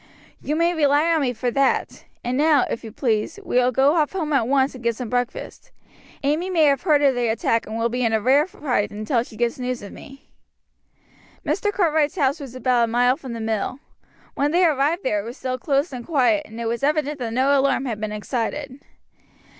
[0.41, 3.93] "You may rely on me for that; and now, if you please, we will go
[3.97, 5.69] off home at once and get some breakfast.
[6.23, 9.21] Amy may have heard of the attack and will be in a rare fright until
[9.21, 10.27] she gets news of me."
[11.45, 11.71] Mr.
[11.71, 13.77] Cartwright's house was about a mile from the mill.
[14.33, 17.33] When they arrived there it was still closed and quiet, and it was evident that
[17.33, 18.79] no alarm had been excited.